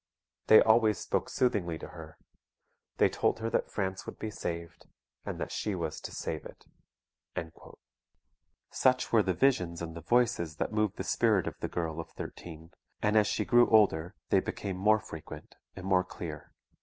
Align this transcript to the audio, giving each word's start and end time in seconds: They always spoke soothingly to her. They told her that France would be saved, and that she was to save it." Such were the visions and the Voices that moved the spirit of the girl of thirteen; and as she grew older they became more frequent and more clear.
They 0.47 0.59
always 0.63 0.97
spoke 0.97 1.29
soothingly 1.29 1.77
to 1.77 1.89
her. 1.89 2.17
They 2.97 3.07
told 3.07 3.37
her 3.37 3.51
that 3.51 3.69
France 3.69 4.07
would 4.07 4.17
be 4.17 4.31
saved, 4.31 4.87
and 5.27 5.39
that 5.39 5.51
she 5.51 5.75
was 5.75 6.01
to 6.01 6.11
save 6.11 6.43
it." 6.43 6.65
Such 8.71 9.11
were 9.13 9.21
the 9.21 9.35
visions 9.35 9.79
and 9.79 9.95
the 9.95 10.01
Voices 10.01 10.55
that 10.55 10.73
moved 10.73 10.97
the 10.97 11.03
spirit 11.03 11.45
of 11.45 11.59
the 11.59 11.69
girl 11.69 11.99
of 11.99 12.09
thirteen; 12.09 12.71
and 13.03 13.15
as 13.15 13.27
she 13.27 13.45
grew 13.45 13.69
older 13.69 14.15
they 14.29 14.39
became 14.39 14.75
more 14.75 14.99
frequent 14.99 15.53
and 15.75 15.85
more 15.85 16.03
clear. 16.03 16.51